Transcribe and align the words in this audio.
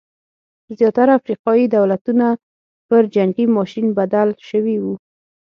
زیاتره 0.77 1.11
افریقايي 1.19 1.65
دولتونه 1.77 2.27
پر 2.87 3.03
جنګي 3.15 3.45
ماشین 3.57 3.85
بدل 3.97 4.29
شوي 4.49 4.77
وو. 4.83 4.93